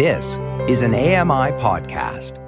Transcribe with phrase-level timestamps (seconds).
[0.00, 2.38] This is an AMI podcast.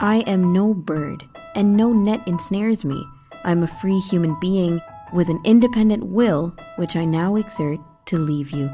[0.00, 1.24] I am no bird,
[1.56, 3.04] and no net ensnares me.
[3.42, 4.80] I'm a free human being
[5.12, 8.70] with an independent will, which I now exert to leave you.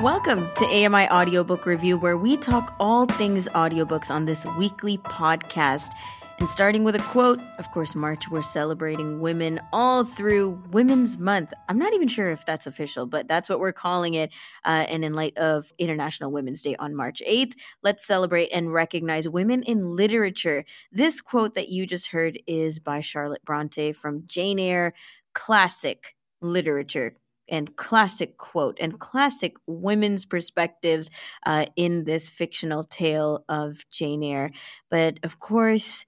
[0.00, 5.92] Welcome to AMI Audiobook Review, where we talk all things audiobooks on this weekly podcast.
[6.38, 11.52] And starting with a quote, of course, March, we're celebrating women all through Women's Month.
[11.68, 14.32] I'm not even sure if that's official, but that's what we're calling it.
[14.64, 19.28] Uh, and in light of International Women's Day on March 8th, let's celebrate and recognize
[19.28, 20.64] women in literature.
[20.92, 24.94] This quote that you just heard is by Charlotte Bronte from Jane Eyre,
[25.34, 27.16] classic literature
[27.48, 31.10] and classic quote and classic women's perspectives
[31.46, 34.52] uh, in this fictional tale of Jane Eyre.
[34.90, 36.06] But of course,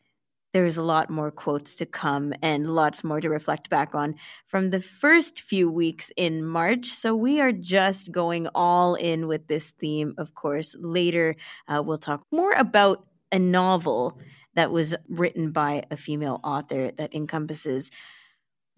[0.52, 4.70] there's a lot more quotes to come and lots more to reflect back on from
[4.70, 6.86] the first few weeks in March.
[6.86, 10.76] So we are just going all in with this theme, of course.
[10.78, 11.36] Later,
[11.68, 14.18] uh, we'll talk more about a novel
[14.54, 17.90] that was written by a female author that encompasses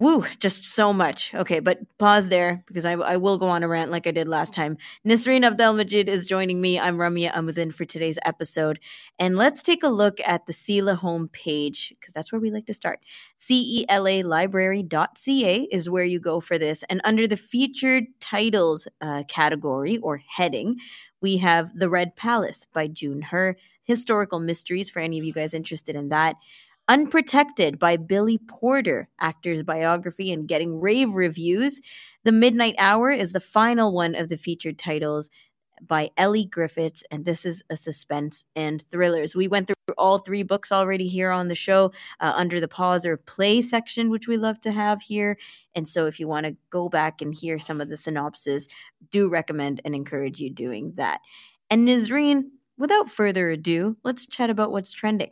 [0.03, 1.33] Woo, just so much.
[1.33, 4.27] Okay, but pause there because I, I will go on a rant like I did
[4.27, 4.75] last time.
[5.07, 6.77] Nisreen Abdelmajid is joining me.
[6.77, 8.81] I'm Ramia Amuddin for today's episode.
[9.17, 12.73] And let's take a look at the CELA homepage because that's where we like to
[12.73, 12.99] start.
[13.39, 16.83] CELAlibrary.ca is where you go for this.
[16.89, 20.79] And under the featured titles uh, category or heading,
[21.21, 25.53] we have The Red Palace by June Hur, Historical Mysteries for any of you guys
[25.53, 26.35] interested in that.
[26.89, 31.79] Unprotected by Billy Porter, actor's biography and getting rave reviews.
[32.25, 35.29] The Midnight Hour is the final one of the featured titles
[35.81, 39.33] by Elly Griffiths, and this is a suspense and thrillers.
[39.33, 43.05] We went through all three books already here on the show uh, under the pause
[43.05, 45.37] or play section, which we love to have here.
[45.73, 48.67] And so, if you want to go back and hear some of the synopses,
[49.09, 51.21] do recommend and encourage you doing that.
[51.69, 55.31] And Nisreen, without further ado, let's chat about what's trending.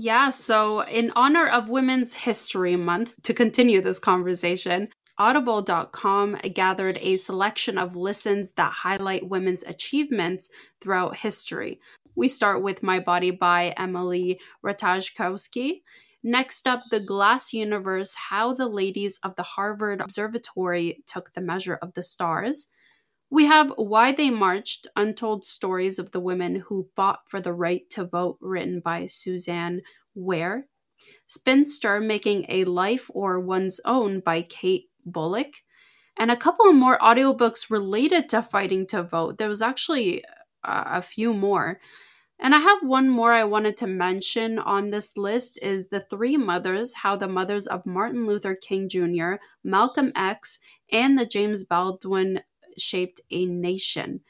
[0.00, 7.16] Yeah, so in honor of Women's History Month, to continue this conversation, Audible.com gathered a
[7.16, 10.50] selection of listens that highlight women's achievements
[10.80, 11.80] throughout history.
[12.14, 15.82] We start with My Body by Emily Ratajkowski.
[16.22, 21.80] Next up, The Glass Universe How the Ladies of the Harvard Observatory Took the Measure
[21.82, 22.68] of the Stars.
[23.30, 27.82] We have Why They Marched Untold Stories of the Women Who Fought for the Right
[27.90, 29.82] to Vote, written by Suzanne
[30.14, 30.66] Ware.
[31.26, 35.56] Spinster Making a Life or One's Own by Kate Bolick.
[36.18, 39.36] And a couple more audiobooks related to fighting to vote.
[39.36, 40.24] There was actually
[40.64, 41.80] uh, a few more.
[42.40, 46.36] And I have one more I wanted to mention on this list is The Three
[46.36, 50.58] Mothers, how the mothers of Martin Luther King Jr., Malcolm X,
[50.90, 52.40] and the James Baldwin
[52.78, 54.20] shaped a nation.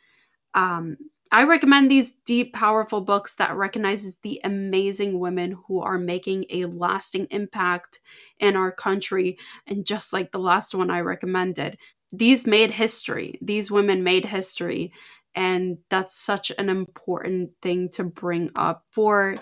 [0.54, 0.96] Um,
[1.30, 6.64] I recommend these deep, powerful books that recognizes the amazing women who are making a
[6.64, 8.00] lasting impact
[8.38, 9.38] in our country.
[9.66, 11.76] And just like the last one I recommended,
[12.10, 13.38] these made history.
[13.42, 14.92] These women made history.
[15.34, 19.34] And that's such an important thing to bring up for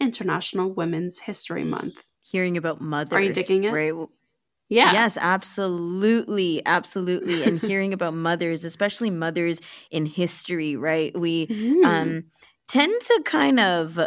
[0.00, 2.02] International Women's History Month.
[2.22, 3.12] Hearing about mothers.
[3.12, 3.72] Are you digging it?
[3.72, 3.92] Right?
[4.68, 4.92] Yeah.
[4.92, 6.64] Yes, absolutely.
[6.64, 7.42] Absolutely.
[7.42, 9.60] and hearing about mothers, especially mothers
[9.90, 11.16] in history, right?
[11.18, 11.84] We mm.
[11.84, 12.24] um,
[12.66, 13.98] tend to kind of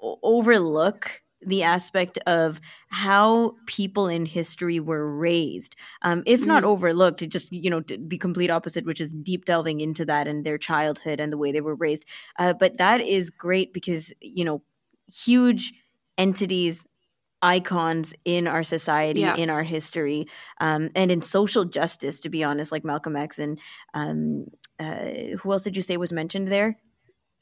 [0.00, 6.66] overlook the aspect of how people in history were raised um, if not mm.
[6.66, 10.58] overlooked just you know the complete opposite which is deep delving into that and their
[10.58, 12.04] childhood and the way they were raised
[12.38, 14.62] uh, but that is great because you know
[15.10, 15.72] huge
[16.18, 16.86] entities
[17.42, 19.36] icons in our society, yeah.
[19.36, 20.26] in our history,
[20.60, 22.20] um, and in social justice.
[22.20, 23.58] To be honest, like Malcolm X and
[23.94, 24.46] um,
[24.78, 26.78] uh, who else did you say was mentioned there?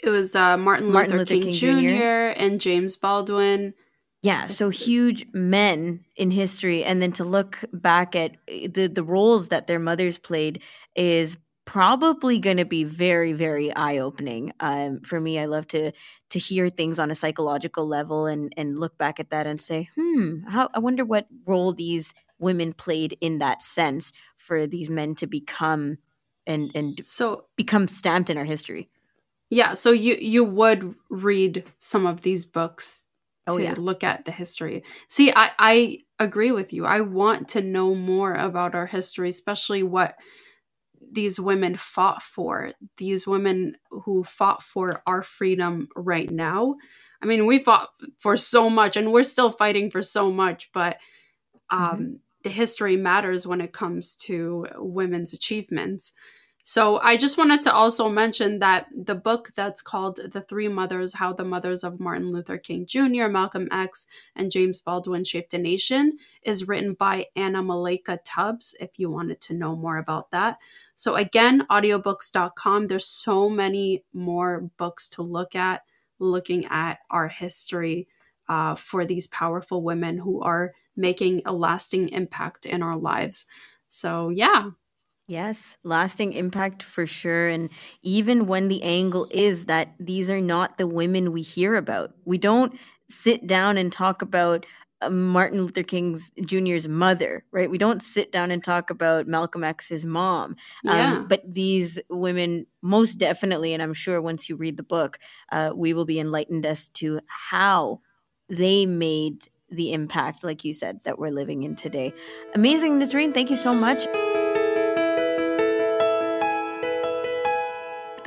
[0.00, 1.96] It was uh, Martin, Martin Luther, Luther King, King Jr.
[1.96, 2.40] Jr.
[2.40, 3.74] and James Baldwin.
[4.22, 9.04] Yeah, so huge men in history, and then to look back at eh, the the
[9.04, 10.62] roles that their mothers played
[10.96, 11.36] is
[11.68, 15.92] probably going to be very very eye opening um, for me i love to
[16.30, 19.88] to hear things on a psychological level and and look back at that and say
[19.94, 25.14] hmm how i wonder what role these women played in that sense for these men
[25.14, 25.98] to become
[26.46, 28.88] and and so become stamped in our history.
[29.50, 33.04] Yeah so you you would read some of these books
[33.46, 33.74] oh, to yeah.
[33.76, 34.82] look at the history.
[35.08, 36.84] See i i agree with you.
[36.84, 40.16] I want to know more about our history especially what
[41.10, 46.76] these women fought for, these women who fought for our freedom right now.
[47.22, 50.98] I mean, we fought for so much and we're still fighting for so much, but
[51.70, 52.12] um, mm-hmm.
[52.44, 56.12] the history matters when it comes to women's achievements.
[56.68, 61.14] So I just wanted to also mention that the book that's called The Three Mothers
[61.14, 64.04] How the Mothers of Martin Luther King Jr., Malcolm X,
[64.36, 69.40] and James Baldwin Shaped a Nation is written by Anna Malaika Tubbs, if you wanted
[69.40, 70.58] to know more about that.
[70.98, 72.86] So again, audiobooks.com.
[72.86, 75.82] There's so many more books to look at,
[76.18, 78.08] looking at our history
[78.48, 83.46] uh, for these powerful women who are making a lasting impact in our lives.
[83.88, 84.70] So yeah,
[85.28, 87.48] Yes, lasting impact for sure.
[87.48, 87.68] And
[88.02, 92.38] even when the angle is that these are not the women we hear about, we
[92.38, 92.76] don't
[93.10, 94.64] sit down and talk about
[95.10, 97.70] Martin Luther King Jr.'s mother, right?
[97.70, 100.56] We don't sit down and talk about Malcolm X's mom.
[100.86, 101.12] Um, yeah.
[101.18, 105.18] Um, but these women, most definitely, and I'm sure once you read the book,
[105.52, 108.00] uh, we will be enlightened as to how
[108.48, 112.12] they made the impact, like you said, that we're living in today.
[112.54, 113.34] Amazing, Nisreen.
[113.34, 114.06] Thank you so much.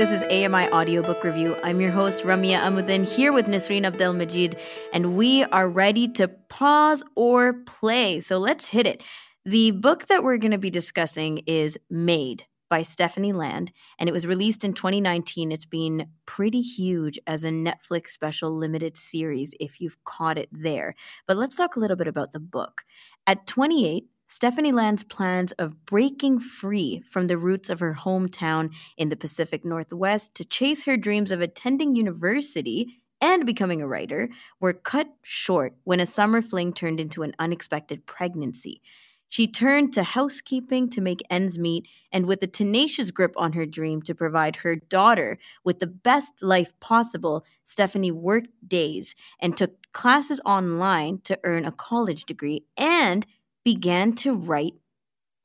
[0.02, 1.56] This is AMI Audiobook Review.
[1.64, 4.60] I'm your host, Ramya Amuddin, here with Nisreen Abdel Majid,
[4.92, 8.20] and we are ready to pause or play.
[8.20, 9.04] So let's hit it.
[9.46, 14.12] The book that we're going to be discussing is Maid by Stephanie Land, and it
[14.12, 15.52] was released in 2019.
[15.52, 20.96] It's been pretty huge as a Netflix special limited series if you've caught it there.
[21.28, 22.86] But let's talk a little bit about the book.
[23.28, 29.10] At 28, Stephanie Land's plans of breaking free from the roots of her hometown in
[29.10, 34.30] the Pacific Northwest to chase her dreams of attending university and becoming a writer
[34.62, 38.82] were cut short when a summer fling turned into an unexpected pregnancy.
[39.28, 43.66] She turned to housekeeping to make ends meet, and with a tenacious grip on her
[43.66, 49.72] dream to provide her daughter with the best life possible, Stephanie worked days and took
[49.92, 53.26] classes online to earn a college degree and
[53.64, 54.74] began to write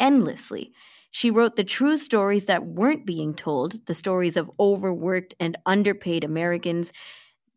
[0.01, 0.73] endlessly.
[1.11, 6.25] She wrote the true stories that weren't being told, the stories of overworked and underpaid
[6.25, 6.93] Americans,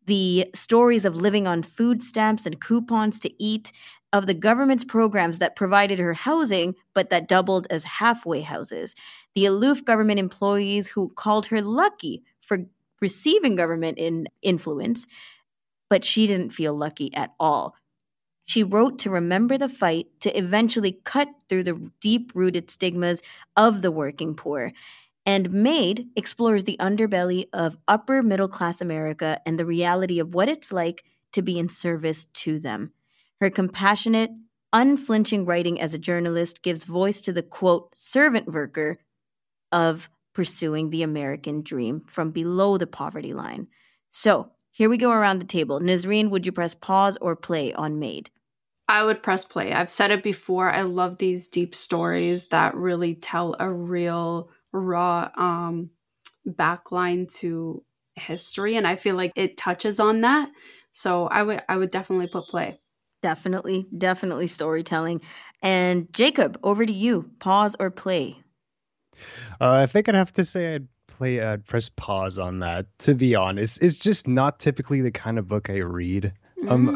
[0.06, 3.72] the stories of living on food stamps and coupons to eat,
[4.12, 8.94] of the government's programs that provided her housing but that doubled as halfway houses,
[9.36, 12.58] the aloof government employees who called her lucky for
[13.00, 15.06] receiving government in influence,
[15.90, 17.74] but she didn't feel lucky at all.
[18.50, 23.22] She wrote to remember the fight to eventually cut through the deep rooted stigmas
[23.56, 24.72] of the working poor.
[25.24, 30.48] And Maid explores the underbelly of upper middle class America and the reality of what
[30.48, 32.92] it's like to be in service to them.
[33.40, 34.32] Her compassionate,
[34.72, 38.98] unflinching writing as a journalist gives voice to the quote, servant worker
[39.70, 43.68] of pursuing the American dream from below the poverty line.
[44.10, 45.78] So here we go around the table.
[45.78, 48.28] Nisreen, would you press pause or play on Maid?
[48.90, 49.72] I would press play.
[49.72, 50.68] I've said it before.
[50.68, 55.90] I love these deep stories that really tell a real raw um
[56.46, 57.84] backline to
[58.16, 60.50] history and I feel like it touches on that.
[60.90, 62.80] So I would I would definitely put play.
[63.22, 65.20] Definitely, definitely storytelling.
[65.62, 67.30] And Jacob, over to you.
[67.38, 68.42] Pause or play?
[69.60, 72.86] Uh, I think I'd have to say I'd play I'd press pause on that.
[73.00, 76.32] To be honest, it's just not typically the kind of book I read.
[76.68, 76.88] Um,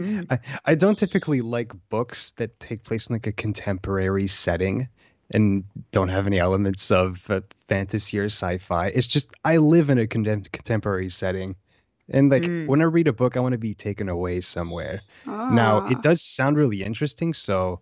[0.00, 0.26] mm.
[0.30, 4.88] I, I don't typically like books that take place in like a contemporary setting
[5.30, 8.88] and don't have any elements of uh, fantasy or sci-fi.
[8.88, 11.56] It's just I live in a contem- contemporary setting,
[12.08, 12.66] and like mm.
[12.66, 15.00] when I read a book, I want to be taken away somewhere.
[15.26, 16.00] Now it ah.
[16.00, 17.80] does sound really interesting, so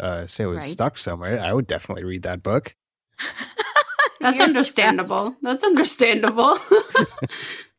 [0.00, 0.68] uh, say I was right.
[0.68, 2.74] stuck somewhere, I would definitely read that book.
[4.20, 5.34] That's understandable.
[5.42, 6.58] That's understandable.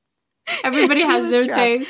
[0.64, 1.90] Everybody has their taste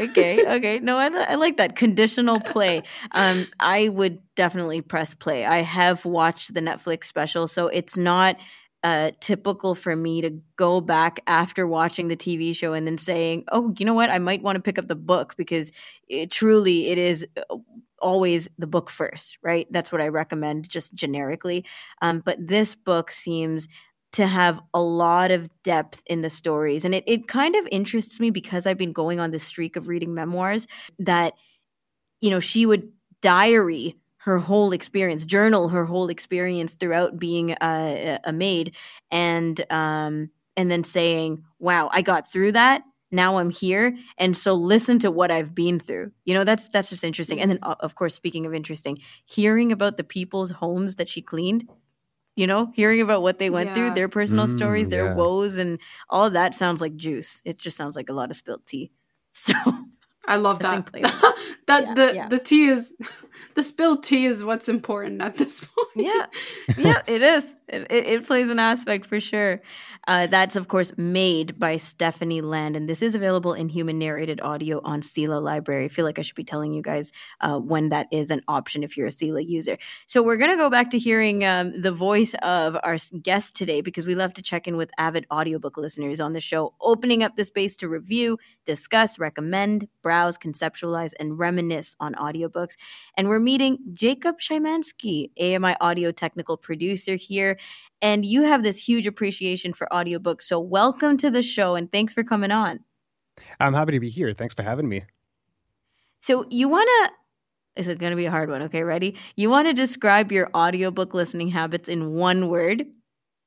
[0.00, 0.78] okay, okay.
[0.80, 2.82] No, I, I like that conditional play.
[3.12, 5.44] Um, I would definitely press play.
[5.44, 8.36] I have watched the Netflix special, so it's not
[8.82, 13.44] uh, typical for me to go back after watching the TV show and then saying,
[13.52, 14.10] "Oh, you know what?
[14.10, 15.72] I might want to pick up the book because
[16.08, 17.56] it, truly it is." Uh,
[18.02, 19.66] always the book first, right?
[19.70, 21.66] That's what I recommend just generically.
[22.00, 23.68] Um, but this book seems
[24.12, 26.84] to have a lot of depth in the stories.
[26.84, 29.88] And it, it kind of interests me because I've been going on this streak of
[29.88, 30.66] reading memoirs
[30.98, 31.34] that,
[32.20, 32.90] you know, she would
[33.20, 38.76] diary her whole experience, journal her whole experience throughout being a, a maid,
[39.10, 42.82] and um, and then saying, "Wow, I got through that.
[43.10, 46.12] Now I'm here." And so, listen to what I've been through.
[46.26, 47.40] You know, that's that's just interesting.
[47.40, 51.66] And then, of course, speaking of interesting, hearing about the people's homes that she cleaned
[52.36, 53.74] you know, hearing about what they went yeah.
[53.74, 55.14] through, their personal mm, stories, their yeah.
[55.14, 57.42] woes, and all of that sounds like juice.
[57.44, 58.90] It just sounds like a lot of spilt tea.
[59.32, 59.54] So
[60.26, 60.86] I love that.
[60.86, 61.34] play with this.
[61.66, 62.28] that Yeah, the yeah.
[62.28, 62.92] the tea is
[63.54, 66.06] the spilled tea is what's important at this point.
[66.06, 66.26] yeah,
[66.76, 67.54] yeah, it is.
[67.72, 69.60] It, it, plays an aspect for sure.
[70.08, 74.40] Uh, that's of course Maid by Stephanie Land, and this is available in human narrated
[74.40, 75.84] audio on CELA Library.
[75.84, 78.82] I feel like I should be telling you guys uh, when that is an option
[78.82, 79.78] if you're a CELA user.
[80.06, 84.06] So we're gonna go back to hearing um, the voice of our guest today because
[84.06, 87.44] we love to check in with avid audiobook listeners on the show, opening up the
[87.44, 92.76] space to review, discuss, recommend, browse, conceptualize, and reminisce on audiobooks.
[93.16, 97.58] And we're meeting Jacob Szymanski, AMI audio technical producer here.
[98.02, 100.42] And you have this huge appreciation for audiobooks.
[100.42, 102.80] So welcome to the show and thanks for coming on.
[103.58, 104.32] I'm happy to be here.
[104.32, 105.04] Thanks for having me.
[106.20, 107.12] So you want to
[107.76, 108.62] is it going to be a hard one?
[108.62, 109.14] Okay, ready?
[109.36, 112.84] You want to describe your audiobook listening habits in one word?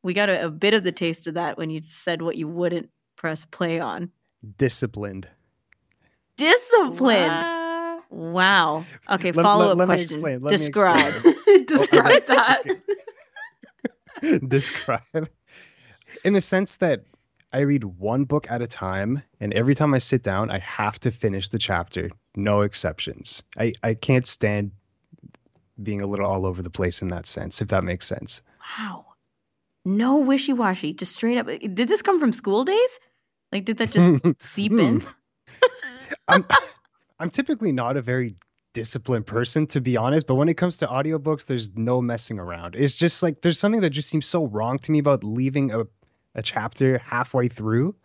[0.02, 2.48] We got a, a bit of the taste of that when you said what you
[2.48, 4.12] wouldn't press play on.
[4.58, 5.28] Disciplined.
[6.38, 7.32] Disciplined.
[7.32, 8.04] What?
[8.10, 8.86] Wow.
[9.10, 10.16] Okay, Let- follow let- up let me question.
[10.18, 11.14] explain, let me Describe.
[11.26, 11.66] explain.
[11.66, 12.64] Describe that.
[14.48, 15.30] describe
[16.24, 17.04] in the sense that
[17.52, 21.00] I read one book at a time, and every time I sit down, I have
[21.02, 23.44] to finish the chapter, no exceptions.
[23.58, 24.72] I, I can't stand
[25.82, 28.42] being a little all over the place in that sense, if that makes sense.
[28.78, 29.06] Wow.
[29.86, 31.46] No wishy washy, just straight up.
[31.46, 33.00] Did this come from school days?
[33.52, 35.04] Like, did that just seep in?
[36.28, 36.46] I'm,
[37.20, 38.36] I'm typically not a very
[38.74, 42.76] disciplined person, to be honest, but when it comes to audiobooks, there's no messing around.
[42.76, 45.86] It's just like there's something that just seems so wrong to me about leaving a,
[46.36, 47.96] a chapter halfway through.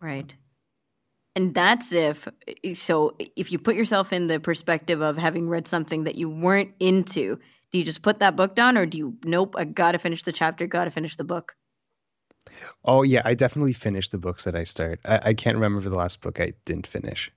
[0.00, 0.34] Right.
[1.36, 2.28] And that's if,
[2.74, 6.74] so if you put yourself in the perspective of having read something that you weren't
[6.80, 7.38] into,
[7.70, 10.32] do you just put that book down or do you, nope, I gotta finish the
[10.32, 11.54] chapter, gotta finish the book?
[12.84, 15.00] Oh yeah, I definitely finished the books that I start.
[15.04, 17.30] I, I can't remember the last book I didn't finish.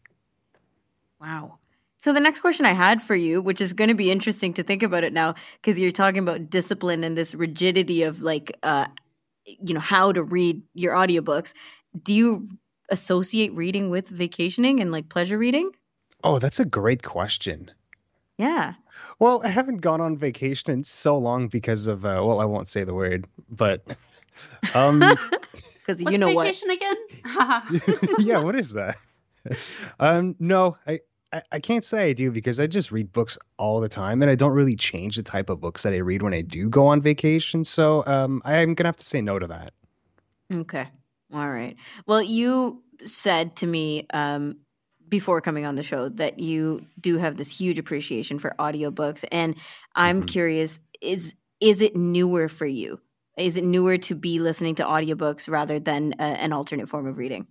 [1.21, 1.59] Wow.
[2.03, 4.63] So the next question I had for you, which is going to be interesting to
[4.63, 8.87] think about it now, because you're talking about discipline and this rigidity of like, uh,
[9.45, 11.53] you know, how to read your audiobooks.
[12.03, 12.49] Do you
[12.89, 15.71] associate reading with vacationing and like pleasure reading?
[16.25, 17.71] Oh, that's a great question.
[18.37, 18.73] Yeah.
[19.19, 22.67] Well, I haven't gone on vacation in so long because of uh, well, I won't
[22.67, 23.81] say the word, but
[24.75, 26.97] um Because What's you know vacation again?
[28.19, 28.97] yeah, what is that?
[30.01, 30.99] Um no, I,
[31.33, 34.31] I I can't say I do because I just read books all the time and
[34.31, 36.87] I don't really change the type of books that I read when I do go
[36.87, 37.63] on vacation.
[37.63, 39.73] So um I'm gonna have to say no to that.
[40.53, 40.87] Okay.
[41.33, 41.75] All right.
[42.05, 44.59] Well, you said to me um,
[45.09, 49.25] before coming on the show that you do have this huge appreciation for audiobooks.
[49.31, 49.55] And
[49.95, 50.27] I'm Mhm.
[50.27, 52.99] curious, is is it newer for you?
[53.37, 57.17] Is it newer to be listening to audiobooks rather than a, an alternate form of
[57.17, 57.47] reading?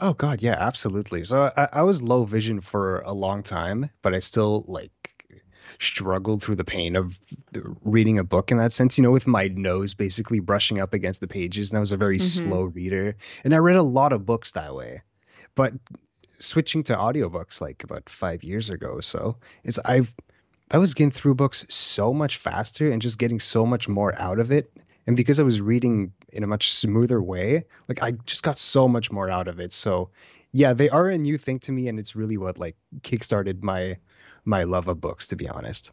[0.00, 1.24] Oh God, yeah, absolutely.
[1.24, 4.90] So I, I was low vision for a long time, but I still like
[5.80, 7.20] struggled through the pain of
[7.82, 11.20] reading a book in that sense, you know, with my nose basically brushing up against
[11.20, 11.70] the pages.
[11.70, 12.20] And I was a very Mhm.
[12.20, 13.16] slow reader.
[13.44, 15.02] And I read a lot of books that way.
[15.54, 15.74] But
[16.38, 20.12] switching to audiobooks like about five years ago or so, it's I've
[20.70, 24.38] I was getting through books so much faster and just getting so much more out
[24.40, 24.70] of it.
[25.06, 28.88] And because I was reading in a much smoother way, like I just got so
[28.88, 29.72] much more out of it.
[29.72, 30.10] So
[30.52, 33.96] yeah, they are a new thing to me and it's really what like kickstarted my
[34.44, 35.90] my love of books to be honest.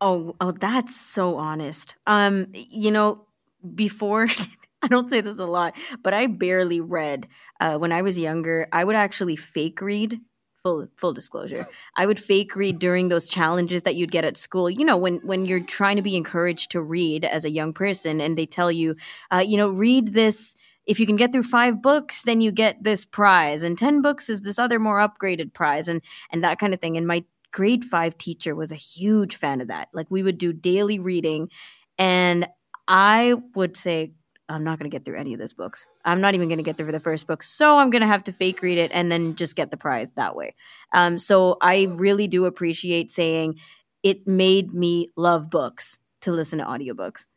[0.00, 1.96] Oh, oh, that's so honest.
[2.06, 3.26] Um, you know,
[3.74, 4.26] before
[4.82, 7.28] I don't say this a lot, but I barely read.
[7.60, 10.20] Uh, when I was younger, I would actually fake read.
[10.64, 11.66] Full full disclosure,
[11.96, 14.70] I would fake read during those challenges that you'd get at school.
[14.70, 18.20] You know, when when you're trying to be encouraged to read as a young person,
[18.20, 18.94] and they tell you,
[19.32, 20.54] uh, you know, read this.
[20.86, 24.30] If you can get through five books, then you get this prize, and ten books
[24.30, 26.00] is this other more upgraded prize, and
[26.30, 26.96] and that kind of thing.
[26.96, 29.88] And my grade five teacher was a huge fan of that.
[29.92, 31.50] Like we would do daily reading,
[31.98, 32.46] and
[32.86, 34.12] I would say,
[34.52, 35.86] I'm not going to get through any of these books.
[36.04, 37.42] I'm not even going to get through the first book.
[37.42, 40.12] So I'm going to have to fake read it and then just get the prize
[40.12, 40.54] that way.
[40.92, 43.58] Um, so I really do appreciate saying
[44.02, 47.28] it made me love books to listen to audiobooks.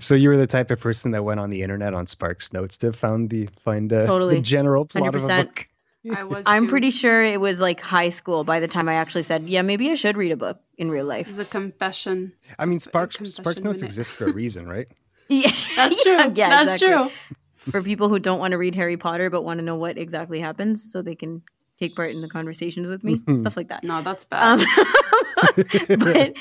[0.00, 2.76] So you were the type of person that went on the internet on Sparks Notes
[2.78, 4.36] to find the find uh, Totally.
[4.36, 5.46] the general plot of a 100%.
[5.46, 5.68] book.
[6.14, 6.44] I was.
[6.46, 6.70] I'm too.
[6.70, 9.90] pretty sure it was like high school by the time I actually said, yeah, maybe
[9.90, 11.28] I should read a book in real This life.
[11.28, 12.34] is a confession.
[12.58, 13.86] I mean, Sparks confession Sparks Notes minute.
[13.88, 14.86] exists for a reason, right?
[15.40, 16.16] Yes, That's true.
[16.34, 17.10] Yeah, That's exactly.
[17.10, 17.70] true.
[17.70, 20.40] For people who don't want to read Harry Potter but want to know what exactly
[20.40, 21.42] happens so they can
[21.78, 23.82] take part in the conversations with me, stuff like that.
[23.82, 24.60] No, that's bad.
[24.60, 24.66] Um,
[25.98, 26.34] but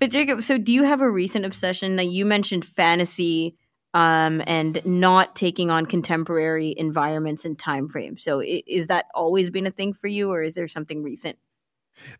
[0.00, 1.96] but Jacob, so do you have a recent obsession?
[1.96, 3.56] Now you mentioned fantasy
[3.94, 8.22] um, and not taking on contemporary environments and time frames.
[8.22, 11.38] So, is that always been a thing for you, or is there something recent?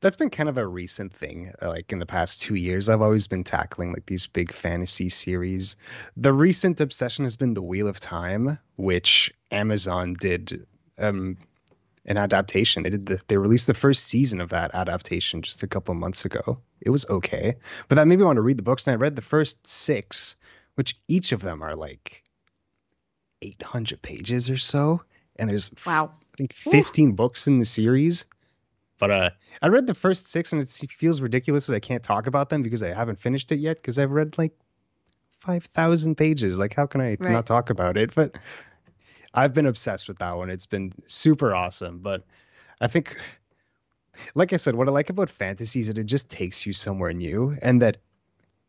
[0.01, 1.53] That's been kind of a recent thing.
[1.61, 5.09] Uh, like in the past two years, I've always been tackling like these big fantasy
[5.09, 5.77] series.
[6.17, 10.67] The recent obsession has been The Wheel of Time, which Amazon did
[10.99, 11.37] um,
[12.07, 12.83] an adaptation.
[12.83, 16.25] They did the, they released the first season of that adaptation just a couple months
[16.25, 16.59] ago.
[16.81, 17.55] It was okay,
[17.89, 20.37] but that made me want to read the books, and I read the first six,
[20.75, 22.25] which each of them are like
[23.43, 25.03] 800 pages or so.
[25.39, 27.13] And there's, wow, I think 15 Ooh.
[27.13, 28.25] books in the series.
[28.99, 29.31] But uh,
[29.63, 32.63] I read the first six, and it feels ridiculous that I can't talk about them
[32.63, 34.53] because I haven't finished it yet because I've read like
[35.41, 36.59] 5,000 pages.
[36.59, 37.31] Like, how can I right.
[37.31, 38.15] not talk about it?
[38.15, 38.37] But
[39.35, 40.51] I've been obsessed with that one.
[40.51, 41.99] It's been super awesome.
[41.99, 42.25] But
[42.81, 43.17] I think,
[44.35, 47.13] like I said, what I like about fantasy is that it just takes you somewhere
[47.13, 47.99] new and that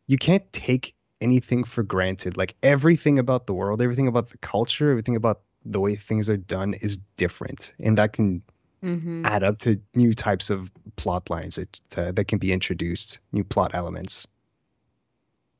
[0.06, 2.36] you can't take anything for granted.
[2.36, 6.36] Like everything about the world, everything about the culture, everything about the way things are
[6.36, 8.42] done is different, and that can
[8.82, 9.24] mm-hmm.
[9.26, 13.44] add up to new types of plot lines that uh, that can be introduced, new
[13.44, 14.26] plot elements.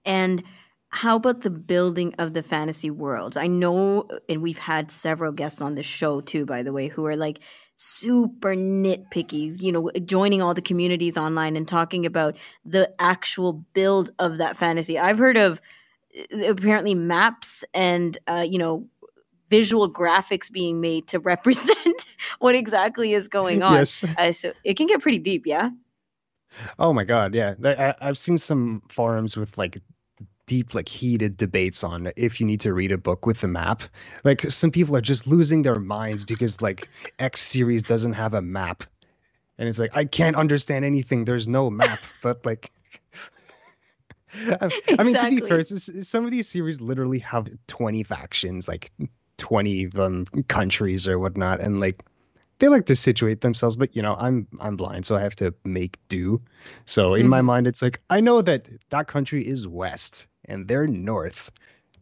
[0.05, 0.43] And
[0.89, 3.37] how about the building of the fantasy worlds?
[3.37, 7.07] I know, and we've had several guests on the show too, by the way, who
[7.07, 7.41] are like
[7.77, 14.11] super nitpicky, you know, joining all the communities online and talking about the actual build
[14.19, 14.99] of that fantasy.
[14.99, 15.61] I've heard of
[16.35, 18.87] uh, apparently maps and, uh, you know,
[19.51, 22.07] visual graphics being made to represent
[22.39, 23.75] what exactly is going on.
[23.75, 24.05] Yes.
[24.17, 25.71] Uh, so it can get pretty deep, yeah?
[26.79, 27.55] Oh my god, yeah.
[27.65, 29.81] I, I've seen some forums with like
[30.47, 33.83] deep like heated debates on if you need to read a book with a map
[34.25, 36.89] like some people are just losing their minds because like
[37.21, 38.83] x series doesn't have a map
[39.59, 42.69] and it's like i can't understand anything there's no map but like
[44.35, 44.99] I, exactly.
[44.99, 48.91] I mean to be fair some of these series literally have 20 factions like
[49.41, 52.05] 20 um, countries or whatnot and like
[52.59, 55.53] they like to situate themselves but you know i'm i'm blind so i have to
[55.65, 56.41] make do
[56.85, 57.31] so in mm-hmm.
[57.31, 61.51] my mind it's like i know that that country is west and they're north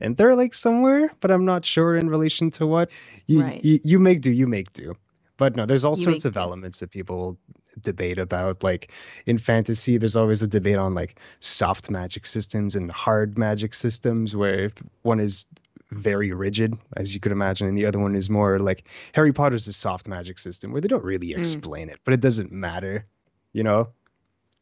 [0.00, 2.90] and they're like somewhere but i'm not sure in relation to what
[3.26, 3.64] you right.
[3.64, 4.94] you, you, make do you make do
[5.36, 6.40] but no there's all you sorts of do.
[6.40, 7.38] elements that people
[7.82, 8.92] debate about like
[9.26, 14.34] in fantasy there's always a debate on like soft magic systems and hard magic systems
[14.34, 15.46] where if one is
[15.90, 19.66] very rigid, as you could imagine, and the other one is more like Harry Potter's
[19.66, 21.38] a soft magic system where they don't really mm.
[21.38, 21.92] explain mm.
[21.92, 23.06] it, but it doesn't matter,
[23.52, 23.88] you know.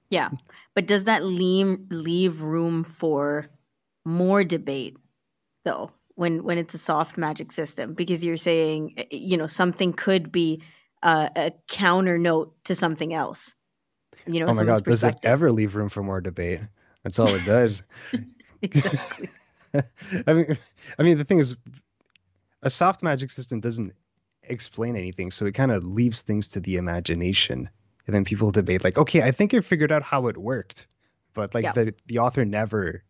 [0.08, 0.30] Yeah,
[0.74, 3.46] but does that leave leave room for
[4.04, 4.96] more debate,
[5.64, 5.90] though?
[6.14, 9.92] When when it's a soft magic system, because you're saying eh, eh, you know something
[9.92, 10.62] could be
[11.02, 13.54] uh, a counter note to something else.
[14.26, 16.60] You know, oh my god, does it ever leave room for more debate?
[17.02, 17.82] That's all it does.
[18.62, 19.28] exactly.
[20.26, 20.58] I mean,
[20.98, 21.56] I mean, the thing is,
[22.62, 23.92] a soft magic system doesn't
[24.44, 27.68] explain anything, so it kind of leaves things to the imagination,
[28.06, 30.86] and then people debate like, okay, I think I figured out how it worked,
[31.34, 31.72] but like yeah.
[31.72, 33.02] the the author never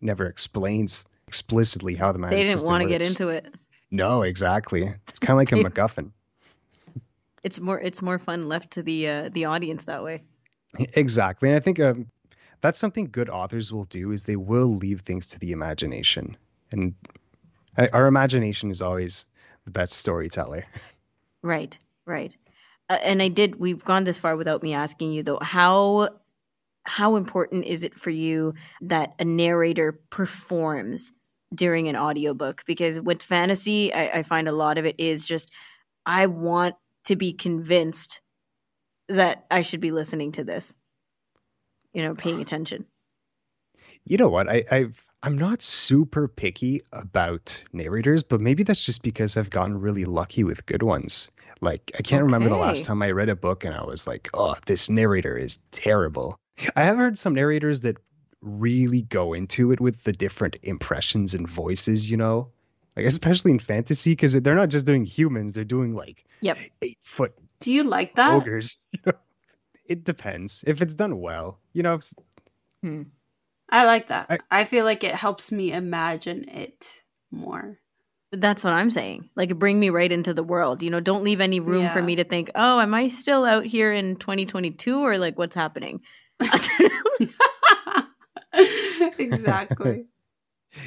[0.00, 2.48] never explains explicitly how the magic.
[2.48, 2.52] System works.
[2.52, 3.54] They didn't want to get into it.
[3.90, 4.92] No, exactly.
[5.08, 6.12] It's kind of like a MacGuffin.
[7.42, 10.22] It's more it's more fun left to the uh, the audience that way.
[10.94, 12.06] Exactly, and I think um,
[12.60, 16.36] that's something good authors will do is they will leave things to the imagination.
[16.70, 16.94] And
[17.92, 19.26] our imagination is always
[19.64, 20.64] the best storyteller.
[21.42, 21.78] Right
[22.10, 22.36] right.
[22.88, 25.38] Uh, and i did we've gone this far without me asking you though.
[25.40, 26.10] How
[26.84, 31.12] how important is it for you that a narrator performs
[31.54, 32.64] during an audiobook?
[32.66, 35.50] Because with fantasy I, I find a lot of it is just
[36.06, 38.20] i want to be convinced
[39.08, 40.76] that i should be listening to this
[41.92, 42.86] you know, paying attention.
[44.04, 44.48] You know what?
[44.48, 49.78] I, I've I'm not super picky about narrators, but maybe that's just because I've gotten
[49.78, 51.30] really lucky with good ones.
[51.60, 52.24] Like I can't okay.
[52.24, 55.36] remember the last time I read a book and I was like, "Oh, this narrator
[55.36, 56.38] is terrible."
[56.74, 57.98] I have heard some narrators that
[58.40, 62.48] really go into it with the different impressions and voices, you know?
[62.96, 66.58] Like especially in fantasy cuz they're not just doing humans, they're doing like yep.
[66.82, 68.34] 8 foot Do you like that?
[68.34, 68.78] Ogres.
[68.92, 69.12] You know?
[69.90, 71.58] It depends if it's done well.
[71.72, 72.00] You know.
[72.82, 73.02] Hmm.
[73.68, 74.26] I like that.
[74.30, 77.78] I, I feel like it helps me imagine it more.
[78.32, 79.28] That's what I'm saying.
[79.34, 80.82] Like, bring me right into the world.
[80.82, 81.92] You know, don't leave any room yeah.
[81.92, 85.54] for me to think, oh, am I still out here in 2022 or like what's
[85.56, 86.00] happening?
[89.18, 90.06] exactly.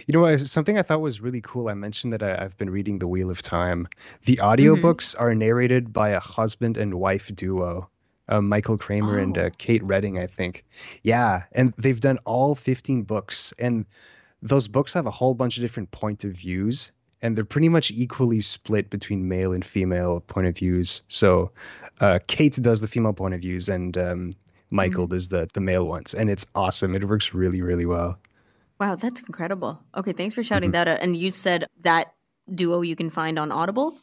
[0.08, 1.68] You know, something I thought was really cool.
[1.68, 3.90] I mentioned that I, have been reading The Wheel of Time.
[4.24, 5.22] The audiobooks mm-hmm.
[5.22, 7.90] are narrated by a husband and wife duo
[8.34, 9.24] uh, Michael Kramer oh.
[9.24, 9.50] and uh, oh.
[9.58, 10.66] Kate Reading, I think.
[11.04, 13.86] Yeah, and they've done all 15 books, and
[14.42, 16.92] those books have a whole bunch of different point of views
[17.22, 21.02] and they're pretty much equally split between male and female point of views.
[21.08, 21.52] So
[22.02, 24.34] uh, Kate does the female point of views and um,
[24.74, 25.14] Michael mm-hmm.
[25.14, 26.96] does the the male ones, and it's awesome.
[26.96, 28.20] It works really really well.
[28.80, 29.80] Wow, that's incredible.
[29.96, 30.86] Okay, thanks for shouting mm-hmm.
[30.86, 31.00] that out.
[31.00, 32.14] And you said that
[32.54, 33.96] duo you can find on Audible.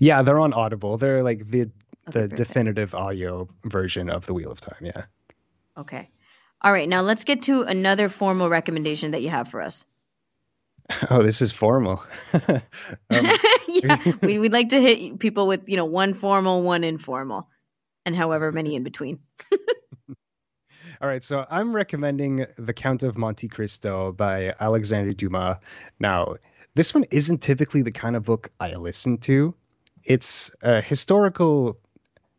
[0.00, 0.96] Yeah, they're on Audible.
[0.96, 1.70] They're like the
[2.08, 2.36] okay, the perfect.
[2.36, 4.80] definitive audio version of the Wheel of Time.
[4.80, 5.04] Yeah.
[5.76, 6.10] Okay.
[6.62, 9.84] All right, now let's get to another formal recommendation that you have for us.
[11.10, 12.02] Oh, this is formal.
[12.32, 12.60] um,
[13.10, 17.46] yeah, we, would like to hit people with you know one formal, one informal,
[18.06, 19.20] and however many in between.
[21.00, 25.58] All right, so I'm recommending The Count of Monte Cristo by Alexandre Dumas.
[26.00, 26.34] Now,
[26.74, 29.54] this one isn't typically the kind of book I listen to.
[30.02, 31.78] It's a historical,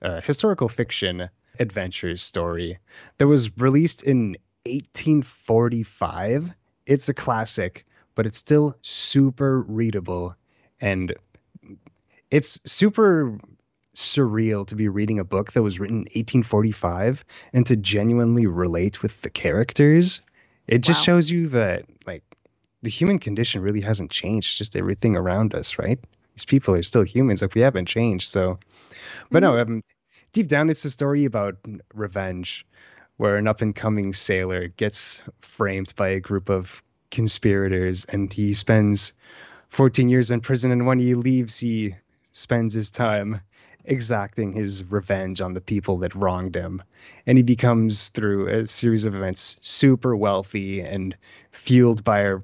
[0.02, 2.78] uh, historical fiction adventure story
[3.18, 6.54] that was released in 1845.
[6.86, 7.86] It's a classic
[8.20, 10.36] but it's still super readable
[10.82, 11.16] and
[12.32, 13.40] it's super
[13.96, 19.02] surreal to be reading a book that was written in 1845 and to genuinely relate
[19.02, 20.20] with the characters.
[20.68, 21.14] It just wow.
[21.14, 22.24] shows you that like
[22.82, 26.00] the human condition really hasn't changed, just everything around us, right?
[26.40, 28.30] These people are still humans, like we haven't changed.
[28.30, 28.60] So,
[29.30, 29.56] but mm-hmm.
[29.56, 29.84] no, um,
[30.32, 31.58] deep down, it's a story about
[31.94, 32.66] revenge,
[33.18, 38.54] where an up and coming sailor gets framed by a group of conspirators and he
[38.54, 39.12] spends
[39.68, 41.94] 14 years in prison and when he leaves he
[42.32, 43.42] spends his time
[43.84, 46.82] exacting his revenge on the people that wronged him
[47.26, 51.18] and he becomes through a series of events super wealthy and
[51.52, 52.38] fueled by a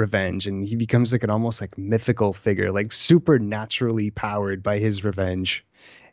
[0.00, 5.04] revenge and he becomes like an almost like mythical figure like supernaturally powered by his
[5.04, 5.64] revenge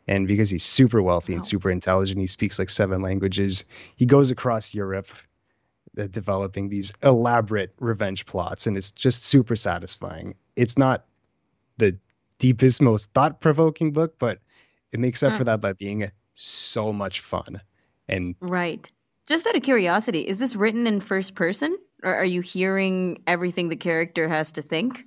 [0.06, 1.38] and because he's super wealthy wow.
[1.38, 3.64] and super intelligent he speaks like seven languages
[3.96, 5.08] he goes across europe
[5.98, 10.34] uh, developing these elaborate revenge plots, and it's just super satisfying.
[10.54, 11.04] It's not
[11.78, 11.96] the
[12.38, 14.38] deepest, most thought provoking book, but
[14.92, 15.38] it makes up mm.
[15.38, 17.60] for that by being so much fun.
[18.08, 18.86] And right.
[19.26, 23.68] Just out of curiosity, is this written in first person, or are you hearing everything
[23.68, 25.04] the character has to think?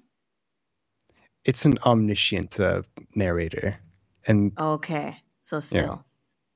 [1.46, 2.84] It's an omniscient uh,
[3.16, 3.78] narrator,
[4.28, 5.98] and okay, so still yeah.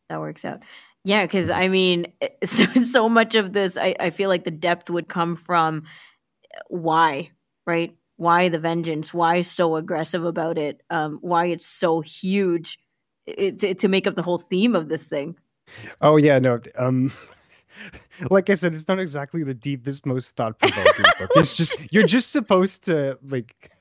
[0.09, 0.61] that works out.
[1.03, 2.11] Yeah, because I mean,
[2.45, 5.81] so, so much of this, I, I feel like the depth would come from
[6.67, 7.31] why,
[7.65, 7.95] right?
[8.17, 9.13] Why the vengeance?
[9.13, 10.81] Why so aggressive about it?
[10.89, 12.79] Um, why it's so huge
[13.25, 15.35] it, to, to make up the whole theme of this thing?
[16.01, 16.59] Oh yeah, no.
[16.77, 17.11] Um,
[18.29, 21.31] like I said, it's not exactly the deepest, most thought provoking book.
[21.35, 23.71] It's just you're just supposed to like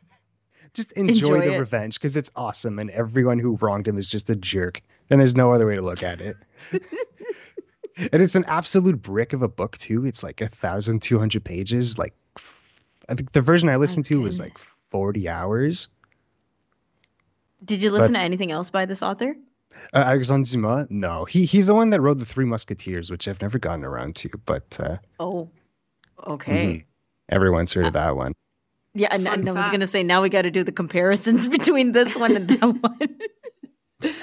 [0.72, 1.58] just enjoy, enjoy the it.
[1.58, 4.82] revenge because it's awesome, and everyone who wronged him is just a jerk.
[5.10, 6.36] And there's no other way to look at it.
[6.72, 10.04] and it's an absolute brick of a book too.
[10.06, 11.98] It's like a thousand two hundred pages.
[11.98, 12.14] Like
[13.08, 14.56] I think the version I listened to was like
[14.90, 15.88] forty hours.
[17.64, 19.34] Did you listen but, to anything else by this author?
[19.92, 20.86] Uh, Alexandre Dumas?
[20.90, 24.16] No, he he's the one that wrote the Three Musketeers, which I've never gotten around
[24.16, 24.30] to.
[24.44, 25.50] But uh, oh,
[26.26, 26.66] okay.
[26.66, 27.34] Mm-hmm.
[27.34, 28.32] Everyone's heard uh, of that one.
[28.94, 31.92] Yeah, and, and I was gonna say now we got to do the comparisons between
[31.92, 32.62] this one and that
[34.02, 34.14] one.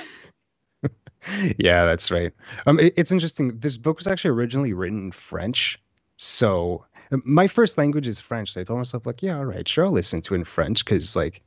[1.57, 2.31] yeah, that's right.
[2.65, 3.57] Um, it, it's interesting.
[3.59, 5.79] This book was actually originally written in French,
[6.17, 8.53] so um, my first language is French.
[8.53, 10.83] So I told myself like, yeah, all right, sure, I'll listen to it in French
[10.83, 11.43] because like,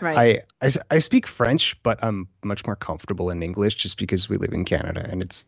[0.00, 0.42] right.
[0.60, 4.36] I, I I speak French, but I'm much more comfortable in English just because we
[4.36, 5.46] live in Canada and it's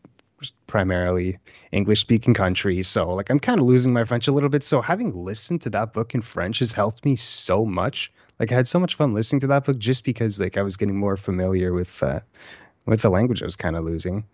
[0.66, 1.38] primarily
[1.72, 2.82] English speaking country.
[2.82, 4.62] So like I'm kind of losing my French a little bit.
[4.62, 8.12] So having listened to that book in French has helped me so much.
[8.38, 10.76] Like I had so much fun listening to that book just because like I was
[10.76, 12.20] getting more familiar with uh,
[12.86, 14.24] with the language I was kind of losing.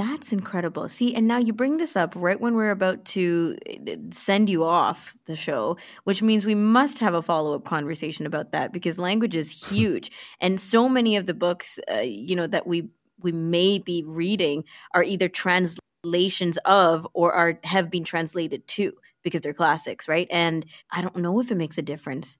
[0.00, 0.88] That's incredible.
[0.88, 4.64] See, and now you bring this up right when we're about to uh, send you
[4.64, 8.98] off the show, which means we must have a follow up conversation about that because
[8.98, 10.10] language is huge.
[10.40, 12.88] and so many of the books, uh, you know, that we
[13.20, 19.42] we may be reading are either translations of or are have been translated to because
[19.42, 20.28] they're classics, right?
[20.30, 22.38] And I don't know if it makes a difference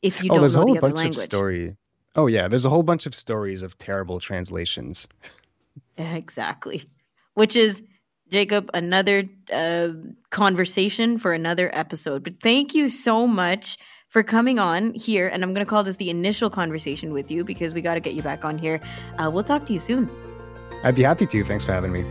[0.00, 1.18] if you oh, don't know the other language.
[1.18, 1.76] story.
[2.16, 5.06] Oh yeah, there's a whole bunch of stories of terrible translations.
[5.96, 6.84] Exactly,
[7.34, 7.82] which is
[8.30, 9.88] Jacob another uh,
[10.30, 12.24] conversation for another episode.
[12.24, 15.28] But thank you so much for coming on here.
[15.28, 18.00] And I'm going to call this the initial conversation with you because we got to
[18.00, 18.80] get you back on here.
[19.18, 20.08] Uh, we'll talk to you soon.
[20.84, 21.44] I'd be happy to.
[21.44, 22.04] Thanks for having me.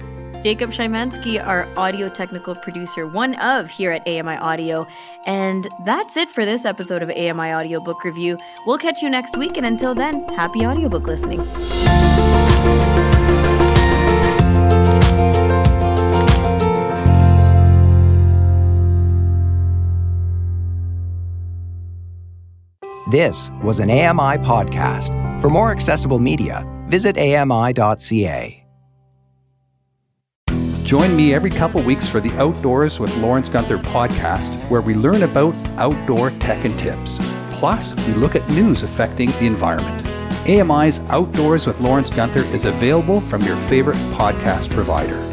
[0.43, 4.86] Jacob Szymanski, our audio technical producer, one of here at AMI Audio.
[5.26, 8.38] And that's it for this episode of AMI Audio Book Review.
[8.67, 9.56] We'll catch you next week.
[9.56, 11.39] And until then, happy audiobook listening.
[23.13, 25.12] This was an AMI podcast.
[25.39, 28.65] For more accessible media, visit ami.ca.
[30.84, 35.21] Join me every couple weeks for the Outdoors with Lawrence Gunther podcast, where we learn
[35.21, 37.19] about outdoor tech and tips.
[37.52, 40.08] Plus, we look at news affecting the environment.
[40.49, 45.33] AMI's Outdoors with Lawrence Gunther is available from your favorite podcast provider.